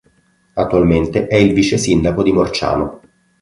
[0.55, 3.01] Attualmente è il vicesindaco di Morciano.